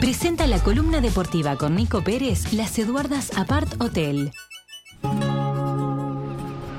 presenta 0.00 0.46
la 0.46 0.62
columna 0.62 1.00
deportiva 1.00 1.56
con 1.56 1.74
Nico 1.74 2.02
Pérez, 2.02 2.52
Las 2.52 2.78
Eduardas 2.78 3.32
Apart 3.36 3.80
Hotel. 3.80 4.30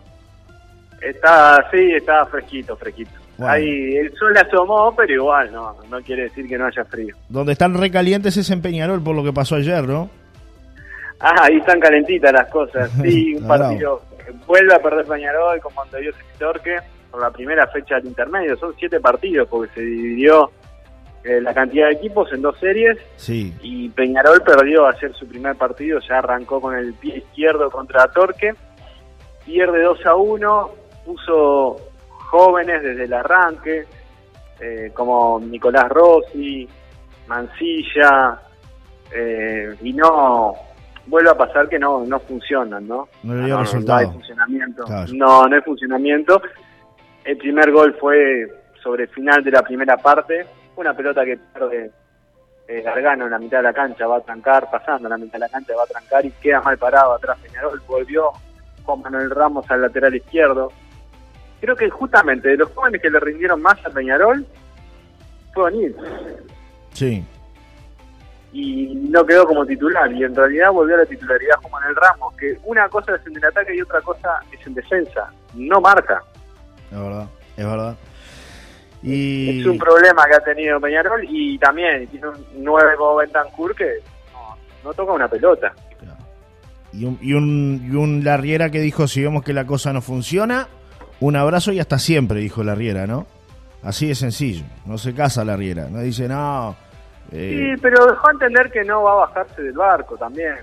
Está, 1.02 1.70
sí, 1.70 1.96
está 1.96 2.26
fresquito, 2.28 2.78
fresquito. 2.78 3.12
Ahí 3.40 3.98
el 3.98 4.14
sol 4.18 4.36
asomó, 4.38 4.96
pero 4.96 5.14
igual, 5.14 5.52
no, 5.52 5.76
no 5.90 6.02
quiere 6.02 6.24
decir 6.24 6.48
que 6.48 6.58
no 6.58 6.66
haya 6.66 6.86
frío. 6.86 7.16
Donde 7.28 7.52
están 7.52 7.74
recalientes 7.74 8.38
es 8.38 8.50
en 8.52 8.62
Peñarol 8.62 9.04
por 9.04 9.16
lo 9.16 9.24
que 9.24 9.34
pasó 9.34 9.56
ayer, 9.56 9.84
¿no? 9.86 10.10
Ah, 11.20 11.44
ahí 11.44 11.58
están 11.58 11.80
calentitas 11.80 12.32
las 12.32 12.50
cosas. 12.50 12.92
Sí, 13.02 13.36
un 13.40 13.48
partido. 13.48 14.02
Vuelve 14.46 14.74
a 14.74 14.82
perder 14.82 15.06
Peñarol 15.06 15.60
con 15.62 15.74
Montevideo 15.74 16.14
Torque 16.38 16.78
por 17.10 17.22
la 17.22 17.32
primera 17.32 17.68
fecha 17.68 17.96
del 17.96 18.08
intermedio. 18.08 18.58
Son 18.58 18.74
siete 18.78 19.00
partidos 19.00 19.48
porque 19.48 19.74
se 19.74 19.82
dividió 19.82 20.52
eh, 21.24 21.42
la 21.42 21.54
cantidad 21.54 21.88
de 21.88 21.94
equipos 21.94 22.32
en 22.34 22.42
dos 22.42 22.58
series. 22.60 22.98
Sí. 23.16 23.54
Y 23.62 23.90
Peñarol 23.90 24.42
perdió 24.42 24.86
a 24.86 24.92
hacer 24.92 25.14
su 25.14 25.28
primer 25.28 25.56
partido. 25.56 26.00
Ya 26.08 26.20
arrancó 26.20 26.62
con 26.62 26.76
el 26.76 26.94
pie 26.94 27.18
izquierdo 27.18 27.72
contra 27.72 28.08
Torque. 28.12 28.54
Pierde 29.46 29.82
2 29.82 30.06
a 30.06 30.16
1. 30.16 30.70
Puso 31.06 31.78
jóvenes 32.30 32.84
desde 32.84 33.06
el 33.06 33.14
arranque, 33.14 33.86
eh, 34.60 34.92
como 34.94 35.40
Nicolás 35.40 35.88
Rossi, 35.90 36.68
Mancilla, 37.28 38.42
eh, 39.12 39.76
y 39.82 39.94
no 39.94 40.54
vuelve 41.08 41.30
a 41.30 41.38
pasar 41.38 41.68
que 41.68 41.80
no 41.80 42.06
no 42.06 42.20
funcionan, 42.20 42.88
¿no? 42.88 43.08
No 43.24 43.36
le 43.36 43.46
dio 43.46 43.60
resultado. 43.60 44.02
No 44.02 44.08
hay 44.08 44.14
funcionamiento. 44.14 44.86
No, 45.14 45.48
no 45.48 45.56
hay 45.56 45.62
funcionamiento. 45.62 46.42
El 47.24 47.38
primer 47.38 47.72
gol 47.72 47.96
fue 48.00 48.48
sobre 48.82 49.04
el 49.04 49.10
final 49.10 49.44
de 49.44 49.52
la 49.52 49.62
primera 49.62 49.98
parte, 49.98 50.46
una 50.76 50.94
pelota 50.94 51.26
que 51.26 51.38
pierde 51.38 51.92
eh, 52.68 52.82
Gargano 52.82 53.26
en 53.26 53.32
la 53.32 53.40
mitad 53.40 53.58
de 53.58 53.64
la 53.64 53.74
cancha, 53.74 54.08
va 54.08 54.18
a 54.18 54.22
trancar, 54.22 54.70
pasando 54.70 55.08
en 55.08 55.12
la 55.12 55.18
mitad 55.18 55.34
de 55.34 55.40
la 55.40 55.50
cancha, 55.50 55.74
va 55.76 55.84
a 55.84 55.88
trancar 55.88 56.26
y 56.26 56.32
queda 56.32 56.62
mal 56.62 56.78
parado 56.78 57.14
atrás 57.14 57.38
Peñarol, 57.42 57.82
volvió 57.88 58.32
Juan 58.84 59.02
Manuel 59.02 59.30
Ramos 59.30 59.70
al 59.70 59.82
lateral 59.82 60.16
izquierdo. 60.16 60.72
Creo 61.60 61.76
que 61.76 61.90
justamente 61.90 62.50
de 62.50 62.58
los 62.58 62.70
jóvenes 62.72 63.02
que 63.02 63.10
le 63.10 63.20
rindieron 63.20 63.62
más 63.62 63.84
a 63.86 63.90
Peñarol 63.90 64.46
fue 65.54 65.64
O'Neill. 65.64 65.96
Sí, 66.94 67.26
y 68.54 68.96
no 69.10 69.26
quedó 69.26 69.46
como 69.46 69.66
titular 69.66 70.12
y 70.12 70.24
en 70.24 70.36
realidad 70.36 70.72
volvió 70.72 70.96
a 70.96 71.00
la 71.00 71.06
titularidad 71.06 71.56
como 71.62 71.80
en 71.82 71.90
el 71.90 71.96
Ramos, 71.96 72.36
que 72.36 72.58
una 72.64 72.88
cosa 72.90 73.16
es 73.16 73.28
en 73.28 73.36
el 73.36 73.46
ataque 73.46 73.76
y 73.76 73.82
otra 73.82 74.02
cosa 74.02 74.40
es 74.52 74.66
en 74.66 74.74
defensa, 74.74 75.32
no 75.56 75.82
marca. 75.82 76.24
Es 76.92 77.00
verdad, 77.00 77.28
es 77.56 77.66
verdad. 77.66 77.96
Y... 79.04 79.62
Es 79.62 79.68
un 79.68 79.78
problema 79.78 80.26
que 80.26 80.36
ha 80.36 80.40
tenido 80.40 80.80
Peñarol 80.80 81.26
y 81.30 81.58
también 81.60 82.08
tiene 82.08 82.30
un 82.30 82.46
9 82.56 82.96
como 82.98 83.16
Bentancur 83.18 83.76
que 83.76 84.00
no, 84.84 84.94
toca 84.94 85.12
una 85.12 85.28
pelota. 85.28 85.74
Y 86.94 87.06
un, 87.06 87.20
y, 87.22 87.34
un, 87.34 87.90
y 87.92 87.96
un 87.96 88.24
Larriera 88.24 88.72
que 88.72 88.80
dijo, 88.80 89.08
si 89.08 89.22
vemos 89.22 89.44
que 89.44 89.54
la 89.54 89.68
cosa 89.68 89.94
no 89.94 90.02
funciona, 90.02 90.68
un 91.20 91.36
abrazo 91.36 91.72
y 91.72 91.80
hasta 91.80 92.00
siempre, 92.00 92.40
dijo 92.40 92.64
Larriera, 92.64 93.06
¿no? 93.06 93.28
Así 93.84 94.08
de 94.08 94.16
sencillo, 94.16 94.66
no 94.86 94.98
se 94.98 95.14
casa 95.14 95.46
Larriera, 95.46 95.90
no 95.90 96.02
dice, 96.02 96.28
no, 96.28 96.76
Sí, 97.32 97.72
eh, 97.72 97.76
pero 97.82 98.06
dejó 98.06 98.32
entender 98.32 98.72
que 98.72 98.84
no 98.84 99.04
va 99.04 99.12
a 99.12 99.28
bajarse 99.28 99.62
del 99.62 99.74
barco 99.74 100.18
también. 100.18 100.60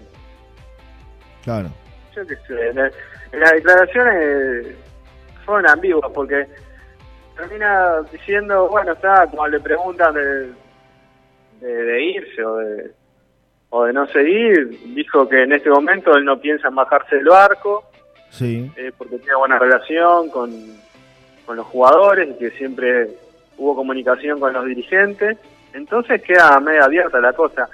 Claro. 1.42 1.68
Yo 2.14 2.26
qué 2.26 2.36
sé, 2.46 2.72
las 2.72 3.52
declaraciones 3.52 4.76
fueron 5.44 5.68
ambiguas 5.68 6.10
porque 6.14 6.46
termina 7.36 8.00
diciendo, 8.12 8.68
bueno, 8.68 8.92
está, 8.92 9.26
como 9.26 9.46
le 9.48 9.60
preguntan 9.60 10.14
de, 10.14 10.52
de, 11.60 12.02
irse 12.02 12.44
o 12.44 12.56
de, 12.56 12.92
o 13.70 13.84
de 13.84 13.92
no 13.92 14.06
seguir, 14.06 14.70
dijo 14.94 15.28
que 15.28 15.42
en 15.42 15.52
este 15.52 15.68
momento 15.68 16.16
él 16.16 16.24
no 16.24 16.40
piensa 16.40 16.68
en 16.68 16.76
bajarse 16.76 17.16
del 17.16 17.26
barco, 17.26 17.84
sí. 18.30 18.70
Eh, 18.76 18.92
porque 18.96 19.18
tiene 19.18 19.36
buena 19.36 19.58
relación 19.58 20.30
con, 20.30 20.50
con 21.44 21.56
los 21.56 21.66
jugadores 21.66 22.28
y 22.30 22.38
que 22.38 22.50
siempre 22.52 23.08
hubo 23.58 23.74
comunicación 23.74 24.40
con 24.40 24.52
los 24.52 24.64
dirigentes 24.64 25.36
entonces 25.74 26.22
queda 26.22 26.58
medio 26.60 26.84
abierta 26.84 27.20
la 27.20 27.32
cosa. 27.32 27.68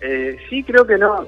Eh, 0.00 0.38
sí 0.48 0.62
creo 0.62 0.86
que 0.86 0.96
no, 0.96 1.26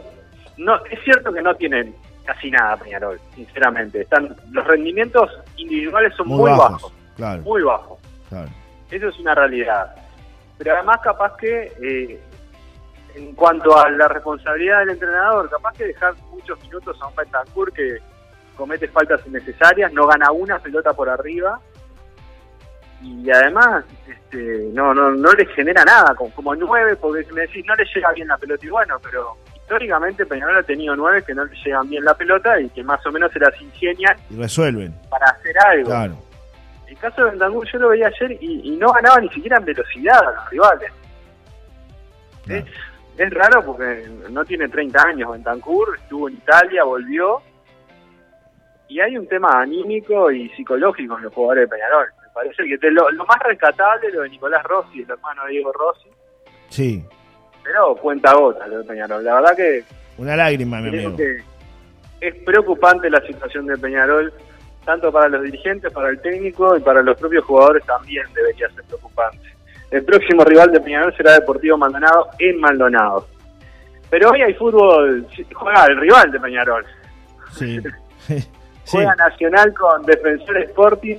no, 0.59 0.85
es 0.87 1.03
cierto 1.05 1.33
que 1.33 1.43
no 1.43 1.55
tienen 1.57 1.95
casi 2.25 2.51
nada 2.51 2.77
Peñarol, 2.77 3.19
sinceramente. 3.35 4.03
Están, 4.03 4.37
los 4.51 4.67
rendimientos 4.67 5.31
individuales 5.57 6.15
son 6.15 6.29
muy, 6.29 6.51
bajos, 6.51 6.93
muy 7.45 7.63
bajos. 7.63 7.99
Eso 8.91 9.09
es 9.09 9.19
una 9.19 9.35
realidad. 9.35 9.95
Pero 10.59 10.75
además 10.75 10.99
capaz 11.03 11.37
que 11.39 11.73
eh, 11.83 12.21
en 13.15 13.35
cuanto 13.35 13.77
a 13.77 13.91
la 13.91 14.07
responsabilidad 14.09 14.81
del 14.81 14.91
entrenador, 14.91 15.49
capaz 15.51 15.73
que 15.73 15.87
dejar 15.87 16.15
muchos 16.31 16.61
minutos 16.63 16.97
a 17.01 17.09
un 17.09 17.17
Bentancur 17.17 17.73
que 17.73 17.99
comete 18.55 18.87
faltas 18.89 19.27
innecesarias, 19.27 19.93
no 19.93 20.07
gana 20.07 20.31
una 20.31 20.59
pelota 20.59 20.93
por 20.93 21.09
arriba 21.09 21.59
y 23.03 23.31
además 23.31 23.85
este, 24.07 24.71
no, 24.73 24.95
no, 24.95 25.11
no 25.11 25.33
le 25.33 25.47
genera 25.47 25.85
nada, 25.85 26.15
como, 26.15 26.31
como 26.33 26.55
nueve, 26.55 26.97
porque 26.97 27.31
me 27.33 27.43
decís, 27.43 27.65
no 27.67 27.75
le 27.75 27.85
llega 27.85 28.13
bien 28.13 28.29
la 28.29 28.39
pelota, 28.39 28.65
y 28.65 28.71
bueno, 28.71 28.99
pero 29.03 29.37
históricamente 29.55 30.27
Peñarol 30.27 30.59
ha 30.59 30.63
tenido 30.63 30.97
nueve 30.97 31.23
que 31.27 31.35
no 31.35 31.45
le 31.45 31.55
llegan 31.57 31.89
bien 31.89 32.05
la 32.05 32.15
pelota 32.15 32.61
y 32.61 32.69
que 32.71 32.83
más 32.83 33.05
o 33.07 33.13
menos 33.13 33.33
se 33.33 33.41
las 33.41 33.61
ingenian 33.61 34.17
y 34.31 34.37
resuelven 34.37 34.95
para 35.11 35.27
hacer 35.27 35.55
algo. 35.67 35.87
Claro. 35.87 36.17
El 36.87 36.99
caso 36.99 37.25
de 37.25 37.31
Bentancur 37.31 37.67
yo 37.71 37.79
lo 37.79 37.89
veía 37.89 38.09
ayer 38.09 38.39
y, 38.41 38.77
no 38.77 38.93
ganaba 38.93 39.21
ni 39.21 39.29
siquiera 39.31 39.57
en 39.57 39.65
velocidad 39.65 40.19
a 40.19 40.33
los 40.33 40.51
rivales. 40.51 40.93
Es, 42.49 42.65
es 43.17 43.31
raro 43.35 43.65
porque 43.65 44.09
no 44.31 44.45
tiene 44.45 44.69
30 44.69 45.03
años 45.03 45.33
Bentancur, 45.33 45.97
estuvo 45.97 46.29
en 46.29 46.35
Italia, 46.35 46.85
volvió 46.85 47.41
y 48.89 49.01
hay 49.01 49.17
un 49.17 49.27
tema 49.27 49.61
anímico 49.61 50.31
y 50.31 50.49
psicológico 50.51 51.17
en 51.17 51.25
los 51.25 51.33
jugadores 51.33 51.69
de 51.69 51.77
Peñarol 51.77 52.09
parece 52.33 52.65
que 52.65 52.91
lo, 52.91 53.05
más 53.25 53.39
rescatable 53.45 54.11
lo 54.11 54.23
de 54.23 54.31
Nicolás 54.31 54.63
Rossi, 54.65 55.03
el 55.03 55.11
hermano 55.11 55.45
de 55.45 55.51
Diego 55.51 55.73
Rossi. 55.73 56.09
Sí. 56.69 57.05
Pero 57.63 57.95
cuenta 57.97 58.35
gota 58.35 58.67
lo 58.67 58.79
de 58.79 58.85
Peñarol. 58.85 59.25
La 59.25 59.35
verdad 59.35 59.57
que. 59.57 59.85
Una 60.19 60.37
lágrima, 60.37 60.81
mi 60.81 60.89
amigo. 60.89 61.17
es 62.21 62.35
preocupante 62.45 63.09
la 63.09 63.21
situación 63.27 63.67
de 63.67 63.79
Peñarol, 63.79 64.33
tanto 64.85 65.13
para 65.13 65.29
los 65.29 65.43
dirigentes, 65.43 65.93
para 65.93 66.11
el 66.11 66.21
técnico 66.21 66.77
y 66.77 66.81
para 66.81 67.03
los 67.03 67.19
propios 67.19 67.45
jugadores 67.45 67.85
también 67.85 68.27
debería 68.35 68.69
ser 68.71 68.85
preocupante. 68.85 69.53
El 69.91 70.05
próximo 70.05 70.45
rival 70.45 70.73
de 70.73 70.81
Peñarol 70.81 71.15
será 71.17 71.35
Deportivo 71.35 71.77
Maldonado 71.77 72.31
en 72.39 72.61
Maldonado. 72.61 73.27
Pero 74.11 74.31
hoy 74.31 74.43
hay 74.43 74.55
fútbol, 74.55 75.27
juega 75.55 75.87
el 75.87 76.01
rival 76.01 76.31
de 76.31 76.41
Peñarol. 76.41 76.87
Sí. 77.53 77.81
juega 78.87 79.15
Nacional 79.15 79.73
con 79.75 80.03
Defensor 80.03 80.59
Sporting 80.59 81.19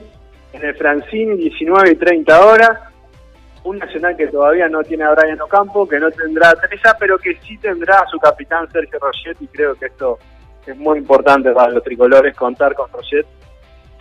en 0.54 0.64
el 0.64 0.76
Francini 0.76 1.36
19 1.36 1.92
y 1.92 1.96
30 1.96 2.46
horas. 2.46 2.80
Un 3.64 3.80
Nacional 3.80 4.16
que 4.18 4.28
todavía 4.28 4.68
no 4.68 4.84
tiene 4.84 5.06
a 5.06 5.12
Brian 5.12 5.42
Ocampo, 5.42 5.88
que 5.88 6.00
no 6.00 6.12
tendrá 6.12 6.50
a 6.50 6.56
Teresa, 6.56 6.96
pero 7.00 7.18
que 7.18 7.36
sí 7.42 7.58
tendrá 7.58 8.00
a 8.00 8.08
su 8.08 8.20
capitán 8.20 8.70
Sergio 8.72 9.00
Roget, 9.00 9.42
y 9.42 9.48
creo 9.48 9.76
que 9.76 9.86
esto 9.86 10.20
es 10.66 10.78
muy 10.78 11.00
importante 11.00 11.52
para 11.52 11.72
los 11.72 11.84
tricolores 11.84 12.36
contar 12.36 12.74
con 12.76 12.92
Roget. 12.92 13.26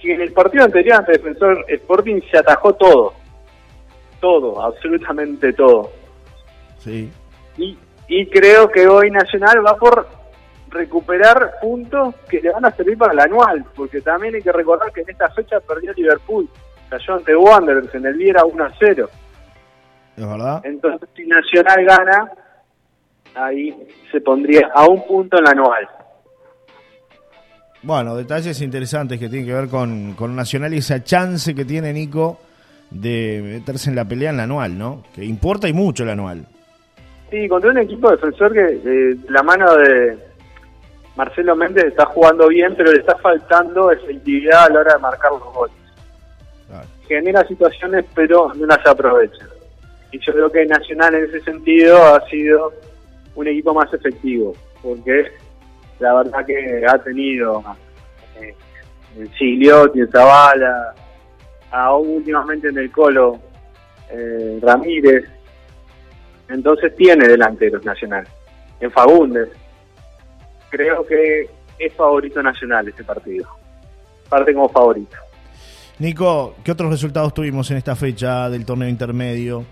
Que 0.00 0.14
en 0.14 0.20
el 0.20 0.32
partido 0.32 0.64
anterior 0.64 0.96
ante 0.98 1.12
Defensor 1.12 1.64
Sporting 1.68 2.20
se 2.30 2.38
atajó 2.38 2.72
todo. 2.74 3.14
Todo, 4.20 4.62
absolutamente 4.62 5.52
todo. 5.52 5.92
Sí. 6.78 7.10
Y, 7.56 7.78
y 8.08 8.26
creo 8.26 8.68
que 8.68 8.88
hoy 8.88 9.12
Nacional 9.12 9.64
va 9.64 9.76
por 9.76 10.08
recuperar 10.72 11.52
puntos 11.60 12.14
que 12.28 12.40
le 12.40 12.50
van 12.50 12.64
a 12.64 12.70
servir 12.70 12.96
para 12.96 13.12
el 13.12 13.20
anual, 13.20 13.64
porque 13.76 14.00
también 14.00 14.34
hay 14.34 14.42
que 14.42 14.52
recordar 14.52 14.90
que 14.92 15.02
en 15.02 15.10
esta 15.10 15.30
fecha 15.30 15.60
perdió 15.60 15.92
Liverpool, 15.92 16.48
cayó 16.88 17.14
ante 17.14 17.36
Wanderers 17.36 17.94
en 17.94 18.06
el 18.06 18.14
Viera 18.14 18.44
1 18.44 18.64
a 18.64 18.72
0. 18.78 19.08
¿Es 20.16 20.26
verdad? 20.26 20.60
Entonces, 20.64 21.08
si 21.14 21.26
Nacional 21.26 21.84
gana, 21.84 22.32
ahí 23.34 23.74
se 24.10 24.20
pondría 24.20 24.70
a 24.74 24.86
un 24.86 25.06
punto 25.06 25.38
en 25.38 25.44
el 25.44 25.50
anual. 25.50 25.88
Bueno, 27.82 28.14
detalles 28.14 28.60
interesantes 28.62 29.18
que 29.18 29.28
tienen 29.28 29.46
que 29.46 29.54
ver 29.54 29.68
con, 29.68 30.14
con 30.14 30.36
Nacional 30.36 30.72
y 30.72 30.78
esa 30.78 31.02
chance 31.02 31.54
que 31.54 31.64
tiene 31.64 31.92
Nico 31.92 32.38
de 32.90 33.40
meterse 33.42 33.90
en 33.90 33.96
la 33.96 34.04
pelea 34.04 34.30
en 34.30 34.36
la 34.36 34.44
anual, 34.44 34.78
¿no? 34.78 35.02
Que 35.14 35.24
importa 35.24 35.68
y 35.68 35.72
mucho 35.72 36.04
el 36.04 36.10
anual. 36.10 36.46
Sí, 37.30 37.48
contra 37.48 37.70
un 37.70 37.78
equipo 37.78 38.10
defensor 38.10 38.52
que 38.52 38.60
eh, 38.60 39.16
la 39.30 39.42
mano 39.42 39.74
de 39.76 40.18
Marcelo 41.16 41.54
Méndez 41.54 41.84
está 41.84 42.06
jugando 42.06 42.48
bien, 42.48 42.74
pero 42.76 42.92
le 42.92 43.00
está 43.00 43.16
faltando 43.18 43.90
efectividad 43.90 44.64
a 44.64 44.68
la 44.70 44.80
hora 44.80 44.94
de 44.94 45.00
marcar 45.00 45.32
los 45.32 45.44
goles. 45.52 45.76
Genera 47.06 47.46
situaciones, 47.46 48.06
pero 48.14 48.52
no 48.54 48.66
las 48.66 48.86
aprovecha. 48.86 49.44
Y 50.10 50.18
yo 50.18 50.32
creo 50.32 50.50
que 50.50 50.64
Nacional 50.64 51.14
en 51.14 51.24
ese 51.24 51.40
sentido 51.40 52.14
ha 52.14 52.26
sido 52.28 52.72
un 53.34 53.48
equipo 53.48 53.74
más 53.74 53.92
efectivo, 53.92 54.54
porque 54.82 55.32
la 55.98 56.14
verdad 56.14 56.46
que 56.46 56.84
ha 56.86 56.98
tenido 56.98 57.62
eh, 58.40 58.54
Sigliotti, 59.38 60.00
Zavala, 60.10 60.94
aún 61.70 62.16
últimamente 62.16 62.68
en 62.68 62.78
el 62.78 62.90
Colo, 62.90 63.38
eh, 64.10 64.58
Ramírez, 64.62 65.24
entonces 66.48 66.94
tiene 66.96 67.26
delanteros 67.26 67.84
nacionales. 67.84 68.30
En 68.80 68.90
Fagundes, 68.90 69.48
creo 70.72 71.06
que 71.06 71.48
es 71.78 71.92
favorito 71.94 72.42
nacional 72.42 72.88
este 72.88 73.04
partido. 73.04 73.46
Parte 74.28 74.54
como 74.54 74.68
favorito. 74.70 75.16
Nico, 75.98 76.54
¿qué 76.64 76.72
otros 76.72 76.90
resultados 76.90 77.34
tuvimos 77.34 77.70
en 77.70 77.76
esta 77.76 77.94
fecha 77.94 78.48
del 78.48 78.64
torneo 78.64 78.88
intermedio? 78.88 79.64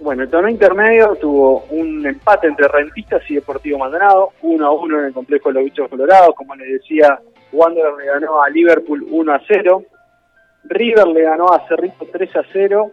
Bueno, 0.00 0.22
el 0.22 0.30
torneo 0.30 0.50
intermedio 0.50 1.14
tuvo 1.16 1.64
un 1.70 2.06
empate 2.06 2.46
entre 2.46 2.68
Rentistas 2.68 3.22
y 3.28 3.34
Deportivo 3.34 3.78
Maldonado, 3.78 4.30
1 4.42 4.66
a 4.66 4.72
1 4.72 5.00
en 5.00 5.04
el 5.06 5.12
complejo 5.12 5.50
de 5.50 5.54
los 5.56 5.64
Bichos 5.64 5.88
Colorados. 5.88 6.34
Como 6.34 6.54
les 6.54 6.80
decía, 6.80 7.20
Wanderers 7.52 7.98
le 7.98 8.06
ganó 8.06 8.42
a 8.42 8.48
Liverpool 8.48 9.06
1 9.10 9.32
a 9.32 9.40
0. 9.46 9.82
River 10.64 11.06
le 11.08 11.22
ganó 11.22 11.52
a 11.52 11.66
Cerrito 11.68 12.06
3 12.10 12.36
a 12.36 12.42
0. 12.52 12.90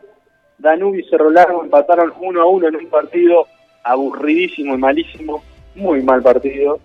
Danubio 0.58 1.00
y 1.00 1.10
Cerro 1.10 1.30
Largo 1.30 1.64
empataron 1.64 2.14
1 2.20 2.42
a 2.42 2.46
1 2.46 2.68
en 2.68 2.76
un 2.76 2.90
partido 2.90 3.48
aburridísimo 3.84 4.76
y 4.76 4.78
malísimo. 4.78 5.44
Muy 5.76 6.02
mal 6.02 6.22
partido. 6.22 6.80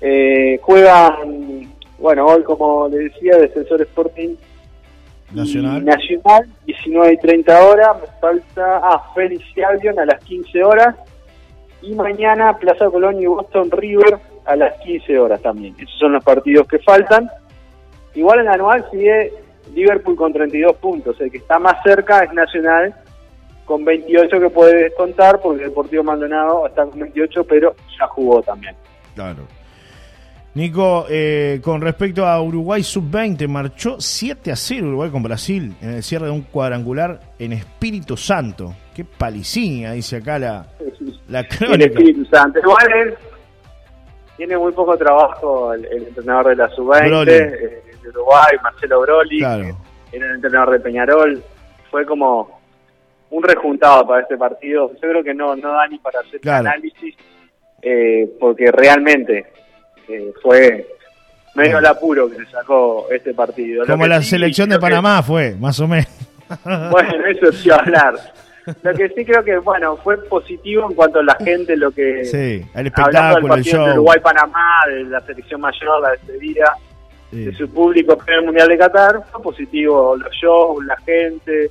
Eh, 0.00 0.58
juegan, 0.62 1.72
bueno, 1.98 2.26
hoy 2.26 2.42
como 2.42 2.88
les 2.88 3.12
decía, 3.12 3.36
Defensor 3.38 3.82
Sporting 3.82 4.36
Nacional. 5.32 5.84
Nacional, 5.84 6.46
19 6.66 7.14
y 7.14 7.18
30 7.18 7.64
horas. 7.64 7.88
Me 8.00 8.20
falta. 8.20 8.80
Ah, 8.82 9.10
Félix 9.14 9.44
y 9.56 9.62
Albion 9.62 9.98
a 9.98 10.06
las 10.06 10.22
15 10.24 10.62
horas. 10.62 10.94
Y 11.82 11.94
mañana 11.94 12.56
Plaza 12.58 12.86
Colón 12.90 13.20
y 13.20 13.26
Boston 13.26 13.70
River 13.70 14.18
a 14.44 14.56
las 14.56 14.78
15 14.82 15.18
horas 15.18 15.40
también. 15.40 15.74
Esos 15.78 15.98
son 15.98 16.12
los 16.12 16.24
partidos 16.24 16.66
que 16.68 16.78
faltan. 16.78 17.28
Igual 18.14 18.40
en 18.40 18.48
anual 18.48 18.86
sigue 18.90 19.32
Liverpool 19.74 20.16
con 20.16 20.32
32 20.32 20.76
puntos. 20.76 21.20
El 21.20 21.30
que 21.30 21.38
está 21.38 21.58
más 21.58 21.82
cerca 21.82 22.20
es 22.20 22.32
Nacional 22.32 22.94
con 23.66 23.84
28 23.84 24.40
que 24.40 24.50
puede 24.50 24.84
descontar 24.84 25.40
porque 25.40 25.64
el 25.64 25.68
Deportivo 25.70 26.04
Maldonado 26.04 26.66
está 26.66 26.86
con 26.86 27.00
28 27.00 27.44
pero 27.44 27.74
ya 27.98 28.06
jugó 28.06 28.40
también. 28.40 28.74
Claro. 29.14 29.42
Nico, 30.54 31.04
eh, 31.10 31.60
con 31.62 31.82
respecto 31.82 32.24
a 32.24 32.40
Uruguay 32.40 32.82
Sub-20, 32.82 33.46
marchó 33.46 34.00
7 34.00 34.50
a 34.50 34.56
0 34.56 34.86
Uruguay 34.86 35.10
con 35.10 35.22
Brasil 35.22 35.74
en 35.82 35.90
el 35.90 36.02
cierre 36.02 36.26
de 36.26 36.32
un 36.32 36.42
cuadrangular 36.42 37.20
en 37.38 37.52
Espíritu 37.52 38.16
Santo. 38.16 38.74
Qué 38.94 39.04
paliciña, 39.04 39.92
dice 39.92 40.16
acá 40.16 40.38
la, 40.38 40.66
la 41.28 41.46
crónica. 41.46 41.84
Espíritu 41.84 42.24
Santo. 42.24 42.58
Igual 42.60 43.18
tiene 44.38 44.56
muy 44.56 44.72
poco 44.72 44.96
trabajo 44.96 45.74
el, 45.74 45.84
entrenador 45.84 46.48
de 46.48 46.56
la 46.56 46.68
Sub-20 46.70 47.28
eh, 47.28 47.82
de 48.02 48.08
Uruguay, 48.08 48.54
Marcelo 48.62 49.02
Broly, 49.02 49.42
era 49.42 49.56
el 50.12 50.34
entrenador 50.36 50.70
de 50.70 50.80
Peñarol. 50.80 51.42
Fue 51.90 52.06
como 52.06 52.55
un 53.30 53.42
rejuntado 53.42 54.06
para 54.06 54.22
este 54.22 54.36
partido. 54.36 54.92
Yo 54.94 55.00
creo 55.00 55.24
que 55.24 55.34
no, 55.34 55.56
no 55.56 55.72
da 55.72 55.86
ni 55.88 55.98
para 55.98 56.20
hacer 56.20 56.40
análisis, 56.48 57.14
eh, 57.82 58.30
porque 58.38 58.70
realmente 58.70 59.46
fue 60.42 60.86
medio 61.54 61.78
al 61.78 61.86
apuro 61.86 62.28
que 62.30 62.36
se 62.36 62.46
sacó 62.46 63.06
este 63.10 63.34
partido. 63.34 63.84
Como 63.86 64.06
la 64.06 64.22
selección 64.22 64.68
de 64.68 64.78
Panamá 64.78 65.22
fue, 65.22 65.54
más 65.58 65.80
o 65.80 65.88
menos. 65.88 66.08
Bueno, 66.64 67.26
eso 67.26 67.50
sí 67.50 67.72
hablar. 67.72 68.14
Lo 68.82 68.94
que 68.94 69.08
sí 69.08 69.24
creo 69.24 69.42
que, 69.42 69.58
bueno, 69.58 69.96
fue 69.96 70.16
positivo 70.28 70.88
en 70.88 70.94
cuanto 70.94 71.18
a 71.18 71.24
la 71.24 71.34
gente, 71.36 71.76
lo 71.76 71.90
que... 71.90 72.24
Sí, 72.24 72.64
el 72.72 72.86
espectáculo, 72.86 73.54
el 73.54 73.62
show. 73.64 73.84
De 73.86 73.92
Uruguay-Panamá, 73.94 74.80
de 74.88 75.04
la 75.04 75.20
selección 75.22 75.60
mayor, 75.60 76.00
la 76.02 76.10
despedida, 76.10 76.76
de 77.32 77.52
su 77.54 77.68
público 77.68 78.16
en 78.26 78.34
el 78.34 78.44
Mundial 78.44 78.68
de 78.68 78.78
Qatar, 78.78 79.24
fue 79.30 79.42
positivo 79.42 80.16
los 80.16 80.32
shows, 80.34 80.84
la 80.84 80.96
gente, 80.98 81.70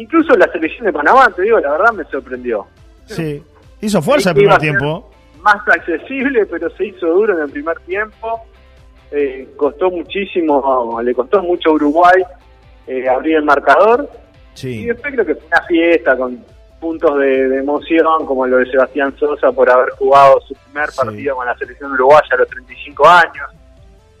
incluso 0.00 0.34
la 0.36 0.50
selección 0.50 0.86
de 0.86 0.92
Panamá, 0.92 1.30
te 1.34 1.42
digo, 1.42 1.58
la 1.60 1.72
verdad 1.72 1.92
me 1.92 2.04
sorprendió. 2.04 2.66
Sí, 3.06 3.42
hizo 3.80 4.02
fuerza 4.02 4.30
el 4.30 4.36
primer 4.36 4.58
tiempo 4.58 5.10
más 5.42 5.56
accesible, 5.68 6.46
pero 6.46 6.70
se 6.70 6.86
hizo 6.86 7.06
duro 7.06 7.34
en 7.34 7.44
el 7.44 7.50
primer 7.50 7.78
tiempo. 7.80 8.42
Eh, 9.10 9.48
costó 9.56 9.90
muchísimo, 9.90 11.00
le 11.02 11.14
costó 11.14 11.42
mucho 11.42 11.70
a 11.70 11.72
Uruguay 11.72 12.22
eh, 12.86 13.08
abrir 13.08 13.36
el 13.36 13.44
marcador. 13.44 14.08
Y 14.62 14.86
después 14.86 15.14
creo 15.14 15.24
que 15.24 15.34
fue 15.36 15.46
una 15.46 15.62
fiesta 15.62 16.16
con 16.16 16.44
puntos 16.80 17.18
de, 17.18 17.58
emoción, 17.58 18.26
como 18.26 18.46
lo 18.46 18.58
de 18.58 18.66
Sebastián 18.66 19.14
Sosa 19.18 19.52
por 19.52 19.70
haber 19.70 19.90
jugado 19.90 20.40
su 20.40 20.54
primer 20.54 20.88
partido 20.96 21.36
con 21.36 21.46
la 21.46 21.56
selección 21.56 21.92
uruguaya 21.92 22.28
a 22.32 22.36
los 22.36 22.48
35 22.48 23.08
años. 23.08 23.50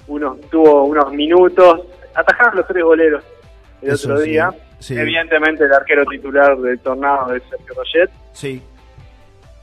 Uno 0.06 0.36
tuvo 0.50 0.84
unos 0.84 1.12
minutos, 1.12 1.82
atajaron 2.14 2.56
los 2.56 2.66
tres 2.66 2.82
goleros 2.84 3.22
el 3.82 3.94
otro 3.94 4.20
día. 4.20 4.54
Evidentemente 4.90 5.64
el 5.64 5.72
arquero 5.72 6.04
titular 6.04 6.56
del 6.58 6.78
tornado 6.80 7.32
de 7.32 7.40
Sergio 7.40 7.74
Roget. 7.74 8.10
Sí. 8.32 8.62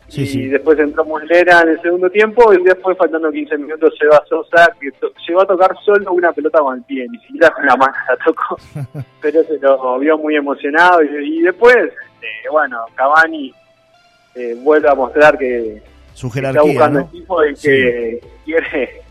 Y 0.09 0.47
después 0.47 0.77
entró 0.77 1.03
Muslera 1.03 1.61
en 1.61 1.69
el 1.69 1.81
segundo 1.81 2.09
tiempo 2.09 2.53
y 2.53 2.63
después 2.63 2.95
faltando 2.97 3.31
15 3.31 3.57
minutos 3.57 3.93
se 3.99 4.05
va 4.05 4.23
Sosa 4.29 4.71
que 4.79 4.91
llegó 5.27 5.41
a 5.41 5.47
tocar 5.47 5.75
solo 5.83 6.13
una 6.13 6.31
pelota 6.31 6.59
con 6.59 6.77
el 6.77 6.83
pie, 6.83 7.07
ni 7.09 7.17
siquiera 7.19 7.49
con 7.49 7.65
la 7.65 7.75
mano 7.75 7.93
la 8.07 8.17
tocó, 8.23 8.57
pero 9.21 9.43
se 9.43 9.57
lo 9.57 9.97
vio 9.97 10.17
muy 10.17 10.35
emocionado 10.35 11.01
y, 11.03 11.41
después, 11.41 11.75
este, 11.75 12.49
bueno, 12.51 12.85
Cavani 12.93 13.51
eh, 14.35 14.55
vuelve 14.59 14.89
a 14.89 14.95
mostrar 14.95 15.37
que 15.37 15.81
su 16.13 16.29
jerarquía, 16.29 16.61
está 16.61 16.71
buscando 16.71 16.99
el 16.99 17.05
equipo 17.05 17.43
y 17.43 17.55
que 17.55 18.21
quiere, 18.45 19.01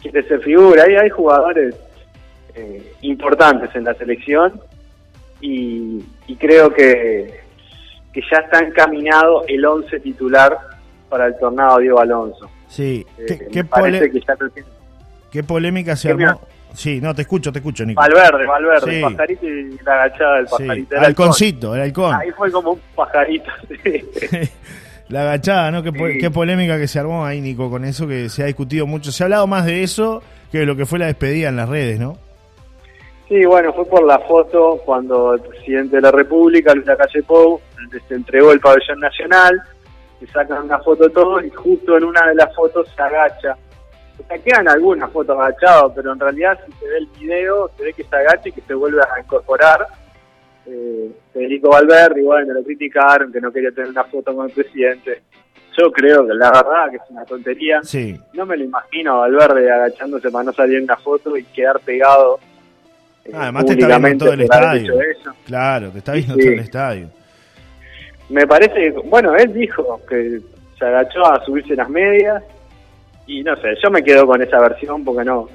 quiere 0.00 0.22
ser 0.28 0.40
figura. 0.40 0.84
Ahí 0.84 0.94
hay 0.94 1.10
jugadores 1.10 1.74
eh, 2.54 2.92
importantes 3.02 3.74
en 3.74 3.84
la 3.84 3.94
selección 3.94 4.52
y 5.46 6.36
creo 6.36 6.72
que 6.72 7.44
que 8.14 8.22
ya 8.30 8.38
está 8.38 8.60
encaminado 8.60 9.44
el 9.48 9.64
11 9.64 10.00
titular 10.00 10.56
para 11.10 11.26
el 11.26 11.36
tornado 11.38 11.78
Diego 11.78 12.00
Alonso. 12.00 12.48
Sí, 12.68 13.04
eh, 13.18 13.26
¿Qué, 13.26 13.48
¿qué, 13.48 13.64
polémica 15.42 15.96
se 15.96 16.10
armó? 16.10 16.40
Sí, 16.72 17.00
no, 17.00 17.14
te 17.14 17.22
escucho, 17.22 17.52
te 17.52 17.58
escucho, 17.58 17.84
Nico. 17.84 18.00
Valverde, 18.00 18.46
Valverde, 18.46 18.96
el 18.96 19.02
pajarito 19.02 19.46
y 19.46 19.78
la 19.84 19.94
agachada 19.94 20.36
del 20.36 20.46
pajarito. 20.46 20.96
El 20.96 21.04
halconcito, 21.04 21.74
el 21.74 21.82
halcón. 21.82 22.14
Ahí 22.14 22.30
fue 22.30 22.50
como 22.50 22.72
un 22.72 22.80
pajarito, 22.94 23.50
La 25.08 25.22
agachada, 25.22 25.70
¿no? 25.70 25.82
Qué, 25.82 25.92
qué, 26.18 26.30
polémica 26.30 26.78
que 26.78 26.88
se 26.88 26.98
armó 26.98 27.26
ahí, 27.26 27.40
Nico, 27.40 27.68
con 27.68 27.84
eso 27.84 28.08
que 28.08 28.28
se 28.28 28.42
ha 28.42 28.46
discutido 28.46 28.86
mucho. 28.86 29.12
Se 29.12 29.22
ha 29.22 29.26
hablado 29.26 29.46
más 29.46 29.66
de 29.66 29.82
eso 29.82 30.22
que 30.50 30.58
de 30.58 30.66
lo 30.66 30.76
que 30.76 30.86
fue 30.86 30.98
la 30.98 31.06
despedida 31.06 31.48
en 31.48 31.56
las 31.56 31.68
redes, 31.68 32.00
¿no? 32.00 32.16
Sí, 33.34 33.44
bueno, 33.46 33.72
fue 33.72 33.84
por 33.86 34.04
la 34.04 34.20
foto 34.20 34.80
cuando 34.84 35.34
el 35.34 35.40
presidente 35.40 35.96
de 35.96 36.02
la 36.02 36.12
República, 36.12 36.72
Luis 36.72 36.86
Lacalle 36.86 37.20
Pou, 37.24 37.60
se 38.06 38.14
entregó 38.14 38.52
el 38.52 38.60
pabellón 38.60 39.00
nacional, 39.00 39.60
se 40.20 40.26
sacan 40.28 40.66
una 40.66 40.78
foto 40.78 41.10
todos 41.10 41.44
y 41.44 41.50
justo 41.50 41.96
en 41.96 42.04
una 42.04 42.28
de 42.28 42.36
las 42.36 42.54
fotos 42.54 42.86
se 42.94 43.02
agacha. 43.02 43.56
O 44.20 44.24
sea, 44.28 44.38
quedan 44.38 44.68
algunas 44.68 45.10
fotos 45.10 45.36
agachadas, 45.36 45.90
pero 45.96 46.12
en 46.12 46.20
realidad 46.20 46.60
si 46.64 46.72
se 46.74 46.86
ve 46.86 46.98
el 46.98 47.08
video, 47.18 47.72
se 47.76 47.82
ve 47.82 47.92
que 47.92 48.04
se 48.04 48.14
agacha 48.14 48.50
y 48.50 48.52
que 48.52 48.60
se 48.60 48.74
vuelve 48.74 49.02
a 49.02 49.18
incorporar. 49.18 49.84
Eh, 50.66 51.10
Federico 51.32 51.70
Valverde, 51.70 52.20
igual 52.20 52.46
me 52.46 52.54
lo 52.54 52.62
criticaron, 52.62 53.32
que 53.32 53.40
no 53.40 53.50
quería 53.50 53.72
tener 53.72 53.90
una 53.90 54.04
foto 54.04 54.32
con 54.32 54.46
el 54.46 54.52
presidente. 54.52 55.22
Yo 55.76 55.90
creo 55.90 56.24
que 56.24 56.34
la 56.34 56.52
verdad 56.52 56.88
que 56.88 56.98
es 56.98 57.10
una 57.10 57.24
tontería. 57.24 57.82
Sí. 57.82 58.16
No 58.32 58.46
me 58.46 58.56
lo 58.56 58.62
imagino 58.62 59.14
a 59.14 59.28
Valverde 59.28 59.72
agachándose 59.72 60.30
para 60.30 60.44
no 60.44 60.52
salir 60.52 60.78
en 60.78 60.84
una 60.84 60.98
foto 60.98 61.36
y 61.36 61.42
quedar 61.42 61.80
pegado. 61.80 62.38
Eh, 63.24 63.30
además 63.34 63.66
te 63.66 63.72
está 63.72 63.98
viendo 63.98 64.24
todo 64.24 64.34
el 64.34 64.40
estadio. 64.42 64.94
Claro, 65.46 65.90
te 65.90 65.98
está 65.98 66.12
viendo 66.12 66.36
todo 66.36 66.48
el 66.48 66.58
estadio 66.60 67.08
me 68.28 68.46
parece, 68.46 68.90
bueno, 69.06 69.34
él 69.34 69.52
dijo 69.52 70.00
que 70.08 70.40
se 70.78 70.84
agachó 70.84 71.26
a 71.26 71.44
subirse 71.44 71.76
las 71.76 71.88
medias 71.88 72.42
y 73.26 73.42
no 73.42 73.54
sé, 73.56 73.74
yo 73.82 73.90
me 73.90 74.02
quedo 74.02 74.26
con 74.26 74.42
esa 74.42 74.60
versión 74.60 75.04
porque 75.04 75.24
no, 75.24 75.48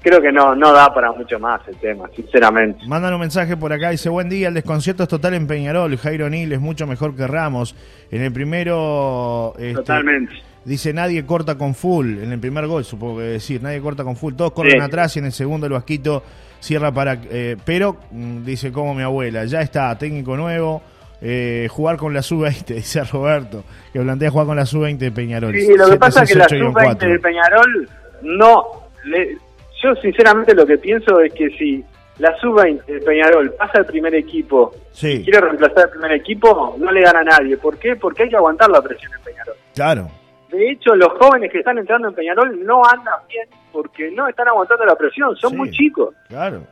creo 0.00 0.20
que 0.20 0.32
no, 0.32 0.54
no 0.54 0.72
da 0.72 0.92
para 0.92 1.12
mucho 1.12 1.38
más 1.38 1.60
el 1.68 1.76
tema, 1.76 2.08
sinceramente. 2.14 2.86
Mandan 2.86 3.14
un 3.14 3.20
mensaje 3.20 3.56
por 3.56 3.72
acá, 3.72 3.90
dice, 3.90 4.08
buen 4.08 4.28
día, 4.28 4.48
el 4.48 4.54
desconcierto 4.54 5.04
es 5.04 5.08
total 5.08 5.34
en 5.34 5.46
Peñarol, 5.46 5.96
Jairo 5.96 6.28
Nil 6.28 6.52
es 6.52 6.60
mucho 6.60 6.86
mejor 6.86 7.16
que 7.16 7.26
Ramos. 7.26 7.74
En 8.10 8.22
el 8.22 8.32
primero... 8.32 9.54
Este, 9.58 9.74
Totalmente. 9.74 10.34
Dice, 10.64 10.92
nadie 10.92 11.26
corta 11.26 11.56
con 11.58 11.74
full. 11.74 12.18
En 12.22 12.30
el 12.30 12.38
primer 12.38 12.68
gol, 12.68 12.84
supongo 12.84 13.18
que 13.18 13.24
decir, 13.24 13.60
nadie 13.60 13.80
corta 13.80 14.04
con 14.04 14.14
full. 14.14 14.34
Todos 14.34 14.52
corren 14.52 14.78
Sí. 14.78 14.80
atrás 14.80 15.16
y 15.16 15.18
en 15.18 15.24
el 15.24 15.32
segundo 15.32 15.66
el 15.66 15.72
Vasquito 15.72 16.22
cierra 16.62 16.90
para... 16.92 17.18
eh, 17.30 17.56
pero, 17.64 17.96
mm, 18.12 18.44
dice 18.44 18.72
como 18.72 18.94
mi 18.94 19.02
abuela, 19.02 19.44
ya 19.44 19.60
está, 19.60 19.96
técnico 19.98 20.36
nuevo. 20.36 20.80
eh, 21.20 21.68
jugar 21.70 21.96
con 21.98 22.12
la 22.14 22.22
sub-20, 22.22 22.64
dice 22.74 23.04
Roberto, 23.04 23.62
que 23.92 24.00
plantea 24.00 24.30
jugar 24.30 24.46
con 24.46 24.56
la 24.56 24.64
sub-20 24.66 24.96
de 24.98 25.12
Peñarol. 25.12 25.54
Sí, 25.54 25.74
lo 25.76 25.88
que 25.90 25.96
pasa 25.96 26.22
es 26.24 26.32
que 26.32 26.38
la 26.38 26.48
768 26.48 26.72
sub-20 26.72 26.84
4. 26.84 27.08
de 27.10 27.18
Peñarol 27.20 27.88
no... 28.22 28.62
le- 29.04 29.36
yo 29.82 29.94
sinceramente 30.00 30.54
lo 30.54 30.64
que 30.64 30.78
pienso 30.78 31.20
es 31.20 31.32
que 31.34 31.48
si 31.58 31.84
la 32.18 32.36
sub-20 32.40 32.84
de 32.86 33.00
Peñarol 33.00 33.52
pasa 33.58 33.78
al 33.78 33.86
primer 33.86 34.14
equipo 34.14 34.72
Sí. 34.92 35.08
y 35.12 35.24
quiere 35.24 35.40
reemplazar 35.40 35.84
al 35.84 35.90
primer 35.90 36.12
equipo, 36.12 36.76
no 36.78 36.92
le 36.92 37.00
gana 37.02 37.20
a 37.20 37.24
nadie. 37.24 37.56
¿Por 37.56 37.78
qué? 37.78 37.96
Porque 37.96 38.24
hay 38.24 38.28
que 38.28 38.36
aguantar 38.36 38.70
la 38.70 38.80
presión 38.82 39.10
en 39.12 39.20
Peñarol. 39.24 39.54
Claro, 39.74 40.08
De 40.52 40.70
hecho, 40.70 40.94
los 40.94 41.08
jóvenes 41.18 41.50
que 41.50 41.58
están 41.60 41.78
entrando 41.78 42.08
en 42.08 42.14
Peñarol 42.14 42.64
no 42.64 42.82
andan 42.84 43.14
bien 43.28 43.48
porque 43.72 44.10
no 44.10 44.28
están 44.28 44.48
aguantando 44.48 44.84
la 44.84 44.94
presión, 44.96 45.34
son 45.36 45.50
Sí. 45.50 45.56
muy 45.56 45.70
chicos. 45.70 46.14
claro. 46.28 46.62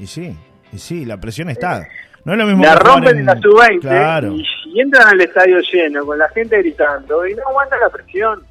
Y 0.00 0.06
sí, 0.06 0.36
y 0.72 0.78
sí, 0.78 1.04
la 1.04 1.16
presión 1.16 1.48
está. 1.50 1.86
No 2.24 2.32
es 2.32 2.38
lo 2.38 2.46
mismo 2.46 2.62
La 2.64 2.74
rompen 2.74 3.16
en 3.18 3.26
la 3.26 3.32
en- 3.32 3.42
sub-20 3.42 3.80
Claro. 3.80 4.32
y, 4.34 4.44
y 4.66 4.80
entran 4.80 5.08
al 5.08 5.20
estadio 5.20 5.58
lleno, 5.72 6.04
con 6.04 6.18
la 6.18 6.28
gente 6.30 6.58
gritando 6.58 7.26
y 7.26 7.34
no 7.34 7.42
aguantan 7.48 7.80
la 7.80 7.88
presión. 7.88 8.42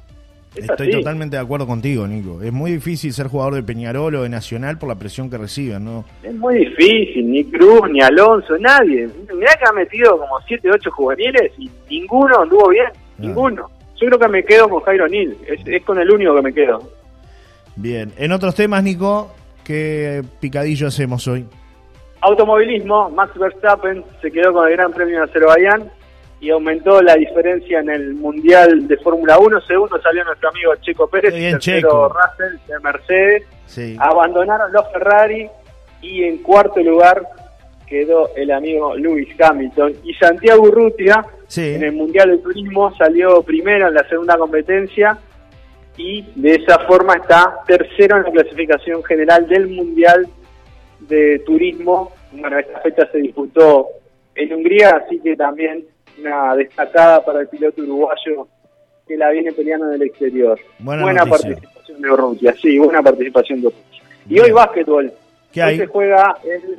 Es 0.56 0.68
Estoy 0.68 0.88
así. 0.88 0.98
totalmente 0.98 1.36
de 1.36 1.42
acuerdo 1.42 1.66
contigo, 1.66 2.06
Nico. 2.06 2.42
Es 2.42 2.52
muy 2.52 2.72
difícil 2.72 3.12
ser 3.12 3.28
jugador 3.28 3.54
de 3.54 3.62
Peñarol 3.62 4.14
o 4.16 4.22
de 4.22 4.28
Nacional 4.30 4.78
por 4.78 4.88
la 4.88 4.94
presión 4.96 5.30
que 5.30 5.36
reciben, 5.38 5.84
¿no? 5.84 6.04
Es 6.22 6.34
muy 6.34 6.56
difícil, 6.66 7.30
ni 7.30 7.44
Cruz, 7.44 7.82
ni 7.90 8.00
Alonso, 8.00 8.56
nadie. 8.58 9.08
Mirá 9.34 9.52
que 9.56 9.64
ha 9.68 9.72
metido 9.72 10.18
como 10.18 10.40
7, 10.46 10.68
8 10.72 10.90
juveniles 10.90 11.52
y 11.58 11.70
ninguno 11.90 12.40
anduvo 12.42 12.70
bien, 12.70 12.88
ninguno. 13.18 13.70
Yo 14.00 14.06
creo 14.06 14.18
que 14.18 14.28
me 14.28 14.44
quedo 14.44 14.68
con 14.68 14.80
Jairo 14.82 15.08
Nil, 15.08 15.36
es, 15.46 15.60
es 15.66 15.84
con 15.84 15.98
el 15.98 16.10
único 16.10 16.34
que 16.34 16.42
me 16.42 16.52
quedo. 16.54 16.82
Bien. 17.76 18.12
En 18.16 18.32
otros 18.32 18.54
temas, 18.54 18.82
Nico, 18.82 19.32
¿qué 19.64 20.22
picadillo 20.40 20.88
hacemos 20.88 21.26
hoy? 21.28 21.46
Automovilismo, 22.20 23.10
Max 23.10 23.38
Verstappen 23.38 24.04
se 24.20 24.30
quedó 24.30 24.52
con 24.52 24.66
el 24.66 24.72
Gran 24.76 24.92
Premio 24.92 25.18
de 25.18 25.24
Azerbaiyán 25.24 25.90
y 26.40 26.50
aumentó 26.50 27.00
la 27.02 27.14
diferencia 27.14 27.80
en 27.80 27.90
el 27.90 28.14
Mundial 28.14 28.86
de 28.86 28.96
Fórmula 28.98 29.38
1. 29.38 29.60
Segundo 29.62 30.00
salió 30.00 30.24
nuestro 30.24 30.48
amigo 30.50 30.74
Checo 30.80 31.08
Pérez, 31.08 31.34
bien, 31.34 31.52
tercero 31.52 31.80
Checo. 31.80 32.08
Russell 32.08 32.58
de 32.66 32.80
Mercedes. 32.80 33.42
Sí. 33.66 33.96
Abandonaron 33.98 34.72
los 34.72 34.90
Ferrari 34.92 35.48
y 36.02 36.24
en 36.24 36.38
cuarto 36.38 36.80
lugar 36.80 37.22
quedó 37.86 38.34
el 38.36 38.50
amigo 38.50 38.96
Lewis 38.96 39.28
Hamilton. 39.40 39.94
Y 40.04 40.14
Santiago 40.14 40.62
Urrutia 40.62 41.24
Sí. 41.48 41.74
en 41.74 41.82
el 41.82 41.92
Mundial 41.92 42.30
de 42.30 42.38
Turismo 42.38 42.94
salió 42.96 43.42
primero 43.42 43.88
en 43.88 43.94
la 43.94 44.06
segunda 44.08 44.36
competencia 44.36 45.18
y 45.96 46.22
de 46.36 46.56
esa 46.56 46.78
forma 46.80 47.14
está 47.14 47.60
tercero 47.66 48.18
en 48.18 48.22
la 48.24 48.30
clasificación 48.30 49.02
general 49.02 49.48
del 49.48 49.66
Mundial 49.68 50.28
de 51.00 51.40
Turismo. 51.40 52.12
Bueno, 52.32 52.58
esta 52.58 52.80
fecha 52.80 53.08
se 53.10 53.18
disputó 53.18 53.88
en 54.34 54.52
Hungría, 54.52 55.00
así 55.04 55.18
que 55.20 55.34
también 55.36 55.84
una 56.20 56.54
destacada 56.54 57.24
para 57.24 57.40
el 57.40 57.48
piloto 57.48 57.82
uruguayo 57.82 58.46
que 59.06 59.16
la 59.16 59.30
viene 59.30 59.50
peleando 59.52 59.86
en 59.88 59.94
el 59.94 60.02
exterior. 60.02 60.58
Buena 60.78 61.24
participación 61.24 62.02
de 62.02 62.10
Urrutia, 62.10 62.54
sí, 62.60 62.78
buena 62.78 63.02
participación 63.02 63.60
de 63.62 63.66
Urrutia. 63.68 64.02
Y 64.26 64.34
Bien. 64.34 64.44
hoy 64.44 64.50
básquetbol. 64.52 65.12
¿Qué 65.50 65.62
Hoy 65.62 65.68
hay? 65.70 65.78
se 65.78 65.86
juega 65.86 66.36
el 66.44 66.78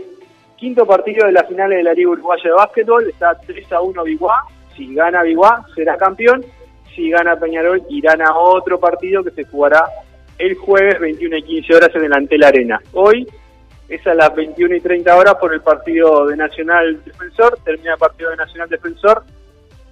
quinto 0.55 0.85
partido 0.85 1.25
de 1.25 1.31
las 1.31 1.47
finales 1.47 1.79
de 1.79 1.83
la 1.83 1.93
Liga 1.93 2.11
Uruguaya 2.11 2.43
de 2.43 2.51
Básquetbol. 2.51 3.09
Está 3.09 3.33
3 3.47 3.71
a 3.73 3.81
1 3.81 4.03
Biguá. 4.03 4.43
Si 4.79 4.95
gana 4.95 5.23
Biguá, 5.23 5.65
será 5.75 5.97
campeón. 5.97 6.45
Si 6.95 7.09
gana 7.09 7.35
Peñarol, 7.35 7.83
irán 7.89 8.21
a 8.21 8.33
otro 8.33 8.79
partido 8.79 9.21
que 9.25 9.31
se 9.31 9.43
jugará 9.43 9.83
el 10.37 10.55
jueves 10.55 10.97
21 11.01 11.35
y 11.35 11.43
15 11.43 11.75
horas 11.75 11.89
en 11.95 12.05
el 12.05 12.13
Antel 12.13 12.43
Arena. 12.45 12.79
Hoy 12.93 13.27
es 13.89 14.07
a 14.07 14.13
las 14.13 14.33
21 14.33 14.77
y 14.77 14.79
30 14.79 15.13
horas 15.17 15.35
por 15.35 15.53
el 15.53 15.59
partido 15.59 16.27
de 16.27 16.37
Nacional 16.37 16.97
Defensor. 17.03 17.59
Termina 17.65 17.93
el 17.93 17.99
partido 17.99 18.29
de 18.29 18.37
Nacional 18.37 18.69
Defensor. 18.69 19.23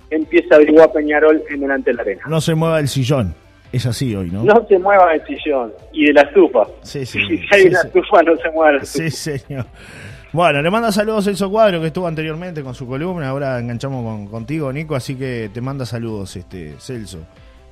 Empieza 0.10 0.58
Biguá 0.58 0.89
Peñarol 0.94 1.44
en 1.50 1.63
el 1.63 1.72
Antel 1.72 2.00
Arena. 2.00 2.22
No 2.27 2.39
se 2.39 2.56
mueva 2.56 2.79
el 2.79 2.88
sillón. 2.88 3.36
Es 3.74 3.86
así 3.86 4.15
hoy, 4.15 4.32
¿no? 4.32 4.46
No 4.46 4.65
se 4.70 4.79
mueva 4.79 5.13
el 5.13 5.25
sillón 5.25 5.74
y 5.91 6.06
de 6.06 6.13
la 6.13 6.22
estufa. 6.22 6.65
Sí, 6.82 7.06
sí. 7.06 7.20
Si 7.27 7.34
hay 7.51 7.63
sí, 7.63 7.67
una 7.67 7.82
sí. 7.82 7.88
estufa, 7.88 8.24
no 8.24 8.38
se 8.38 8.50
mueva 8.51 8.72
la 8.72 8.77
estufa. 8.77 9.10
Sí, 9.10 9.12
señor. 9.12 9.65
Bueno, 10.34 10.62
le 10.62 10.70
manda 10.70 10.92
saludos 10.92 11.26
Celso 11.26 11.50
Cuadro, 11.50 11.80
que 11.80 11.88
estuvo 11.88 12.08
anteriormente 12.08 12.62
con 12.62 12.74
su 12.76 12.88
columna. 12.88 13.30
Ahora 13.30 13.60
enganchamos 13.60 14.04
con, 14.04 14.28
contigo, 14.28 14.72
Nico, 14.74 14.96
así 14.96 15.16
que 15.16 15.50
te 15.54 15.62
manda 15.62 15.86
saludos, 15.86 16.36
este 16.36 16.76
Celso. 16.80 17.20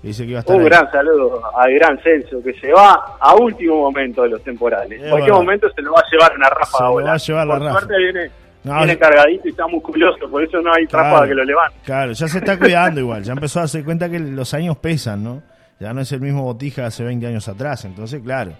Dice 0.01 0.23
que 0.23 0.29
iba 0.31 0.39
a 0.39 0.41
estar 0.41 0.55
Un 0.55 0.61
ahí. 0.61 0.67
gran 0.69 0.91
saludo 0.91 1.41
al 1.57 1.73
gran 1.73 1.99
Celso, 1.99 2.41
que 2.43 2.53
se 2.53 2.71
va 2.71 3.17
a 3.19 3.35
último 3.35 3.77
momento 3.81 4.21
de 4.23 4.29
los 4.29 4.43
temporales. 4.43 4.99
Es 4.99 5.03
En 5.03 5.09
cualquier 5.09 5.33
momento 5.33 5.67
se 5.75 5.81
lo 5.81 5.93
va 5.93 5.99
a 5.99 6.03
llevar 6.11 6.35
una 6.37 6.49
ráfaga 6.49 6.77
Se 6.77 6.83
lo 6.99 7.03
va 7.05 7.13
a 7.13 7.17
llevar 7.17 7.47
la 7.47 7.53
Por 7.55 7.63
ráfaga. 7.63 7.79
suerte 7.87 7.97
viene, 8.03 8.31
No, 8.63 8.77
viene 8.77 8.97
cargadito 8.97 9.47
y 9.47 9.51
está 9.51 9.67
musculoso, 9.67 10.29
por 10.29 10.43
eso 10.43 10.61
no 10.61 10.73
hay 10.73 10.85
Claro. 10.85 11.05
ráfaga 11.05 11.27
que 11.27 11.33
lo 11.35 11.43
levante. 11.43 11.77
Claro, 11.83 12.11
ya 12.13 12.27
se 12.27 12.37
está 12.37 12.57
cuidando 12.59 12.99
igual. 13.01 13.23
Ya 13.23 13.33
empezó 13.33 13.59
a 13.59 13.61
darse 13.63 13.83
cuenta 13.83 14.09
que 14.09 14.19
los 14.19 14.53
años 14.53 14.77
pesan, 14.77 15.23
¿no? 15.23 15.41
Ya 15.79 15.91
no 15.91 16.01
es 16.01 16.11
el 16.11 16.21
mismo 16.21 16.43
botija 16.43 16.85
hace 16.85 17.03
20 17.03 17.25
años 17.27 17.47
atrás. 17.49 17.83
Entonces, 17.85 18.21
claro, 18.23 18.53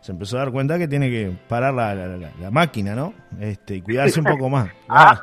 se 0.00 0.12
empezó 0.12 0.36
a 0.36 0.40
dar 0.40 0.50
cuenta 0.52 0.78
que 0.78 0.88
tiene 0.88 1.08
que 1.10 1.30
parar 1.48 1.74
la, 1.74 1.94
la- 1.94 2.06
la- 2.16 2.30
la 2.40 2.50
máquina, 2.50 2.94
¿no? 2.94 3.12
Este, 3.38 3.76
y 3.76 3.82
cuidarse 3.82 4.20
un 4.20 4.26
poco 4.26 4.48
más. 4.48 4.68
Ah, 4.88 5.20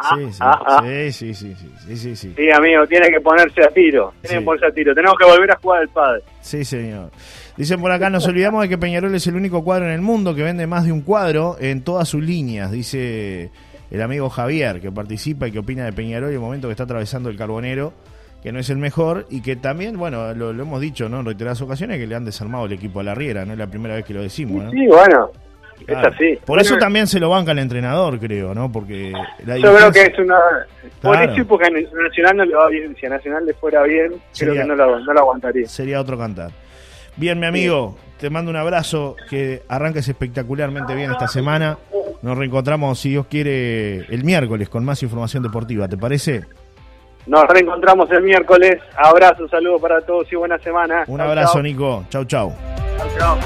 Ah, 0.00 0.14
sí, 0.16 0.30
sí, 0.30 0.38
ah, 0.40 0.60
ah. 0.64 0.80
sí, 0.84 1.10
sí, 1.12 1.34
sí, 1.34 1.54
sí, 1.56 1.72
sí, 1.88 1.96
sí, 1.96 2.14
sí. 2.16 2.34
Sí, 2.36 2.50
amigo, 2.56 2.86
tiene 2.86 3.08
que 3.10 3.20
ponerse 3.20 3.64
a 3.64 3.68
tiro. 3.68 4.14
Tiene 4.22 4.38
que 4.38 4.44
ponerse 4.44 4.66
a 4.66 4.70
tiro. 4.70 4.94
Tenemos 4.94 5.16
que 5.18 5.24
volver 5.28 5.50
a 5.50 5.56
jugar 5.56 5.80
al 5.80 5.88
padre. 5.88 6.22
Sí, 6.40 6.64
señor. 6.64 7.10
Dicen 7.56 7.80
por 7.80 7.90
acá, 7.90 8.08
nos 8.08 8.24
olvidamos 8.28 8.62
de 8.62 8.68
que 8.68 8.78
Peñarol 8.78 9.12
es 9.16 9.26
el 9.26 9.34
único 9.34 9.64
cuadro 9.64 9.86
en 9.86 9.90
el 9.94 10.00
mundo 10.00 10.36
que 10.36 10.44
vende 10.44 10.68
más 10.68 10.84
de 10.84 10.92
un 10.92 11.00
cuadro 11.00 11.56
en 11.58 11.82
todas 11.82 12.08
sus 12.08 12.22
líneas, 12.22 12.70
dice 12.70 13.50
el 13.90 14.00
amigo 14.00 14.30
Javier, 14.30 14.80
que 14.80 14.92
participa 14.92 15.48
y 15.48 15.50
que 15.50 15.58
opina 15.58 15.84
de 15.84 15.92
Peñarol 15.92 16.30
y 16.30 16.34
el 16.34 16.40
momento 16.40 16.68
que 16.68 16.72
está 16.74 16.84
atravesando 16.84 17.28
el 17.28 17.36
Carbonero, 17.36 17.92
que 18.42 18.52
no 18.52 18.58
es 18.60 18.70
el 18.70 18.78
mejor 18.78 19.26
y 19.30 19.40
que 19.42 19.56
también, 19.56 19.98
bueno, 19.98 20.32
lo, 20.34 20.52
lo 20.52 20.62
hemos 20.62 20.80
dicho 20.80 21.08
¿no? 21.08 21.20
en 21.20 21.26
reiteradas 21.26 21.60
ocasiones, 21.60 21.98
que 21.98 22.06
le 22.06 22.14
han 22.14 22.24
desarmado 22.24 22.66
el 22.66 22.72
equipo 22.72 23.00
a 23.00 23.02
la 23.02 23.14
Riera, 23.14 23.44
no 23.44 23.52
es 23.52 23.58
la 23.58 23.66
primera 23.66 23.94
vez 23.94 24.04
que 24.04 24.14
lo 24.14 24.22
decimos. 24.22 24.64
¿no? 24.64 24.70
Sí, 24.70 24.86
bueno, 24.86 25.30
Claro. 25.86 26.08
es 26.08 26.14
así. 26.14 26.38
Por 26.44 26.60
eso 26.60 26.76
también 26.76 27.06
se 27.06 27.20
lo 27.20 27.30
banca 27.30 27.52
el 27.52 27.60
entrenador, 27.60 28.18
creo, 28.18 28.52
¿no? 28.52 28.70
Porque 28.70 29.12
la 29.46 29.56
Yo 29.58 29.74
creo 29.76 29.92
que 29.92 30.02
es 30.02 30.18
una. 30.18 30.36
Por 31.00 31.16
eso 31.22 31.46
porque 31.46 31.66
a 31.66 31.70
Nacional 31.70 32.36
no 32.36 32.44
le 32.44 32.54
va 32.56 32.68
bien. 32.68 32.96
Si 32.98 33.06
a 33.06 33.10
Nacional 33.10 33.46
le 33.46 33.54
fuera 33.54 33.84
bien, 33.84 34.14
Sería- 34.32 34.54
creo 34.54 34.62
que 34.64 34.68
no 34.70 34.74
lo, 34.74 34.98
no 34.98 35.12
lo 35.12 35.20
aguantaría. 35.20 35.68
sería 35.68 36.00
otro 36.00 36.18
cantar. 36.18 36.50
Bien, 37.16 37.38
mi 37.38 37.46
amigo, 37.46 37.96
te 38.18 38.28
mando 38.28 38.50
un 38.50 38.56
abrazo, 38.56 39.14
que 39.30 39.62
arranques 39.68 40.08
espectacularmente 40.08 40.94
bien 40.96 41.12
esta 41.12 41.28
semana. 41.28 41.78
Nos 42.22 42.36
reencontramos, 42.36 42.98
si 42.98 43.10
Dios 43.10 43.26
quiere, 43.26 43.98
el 44.12 44.24
miércoles 44.24 44.68
con 44.68 44.84
más 44.84 45.00
información 45.04 45.44
deportiva, 45.44 45.86
¿te 45.86 45.96
parece? 45.96 46.42
Nos 47.28 47.46
reencontramos 47.46 48.10
el 48.10 48.22
miércoles. 48.22 48.80
Abrazo, 48.96 49.46
saludos 49.48 49.80
para 49.82 50.00
todos 50.00 50.32
y 50.32 50.36
buena 50.36 50.58
semana. 50.58 51.04
Un 51.06 51.18
Chau, 51.18 51.28
abrazo, 51.28 51.52
chau. 51.54 51.62
Nico. 51.62 52.04
Chau, 52.08 52.24
chau. 52.24 52.54
Chau, 52.96 53.08
chau. 53.18 53.38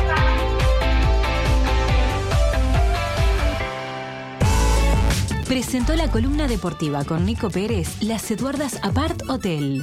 Presentó 5.48 5.96
la 5.96 6.10
columna 6.10 6.46
deportiva 6.46 7.04
con 7.04 7.26
Nico 7.26 7.50
Pérez, 7.50 8.02
Las 8.02 8.30
Eduardas 8.30 8.78
Apart 8.82 9.22
Hotel. 9.28 9.82